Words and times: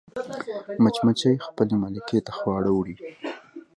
مچمچۍ 0.83 1.33
خپل 1.47 1.67
ملکې 1.81 2.19
ته 2.25 2.31
خواړه 2.37 2.69
وړي 2.73 2.95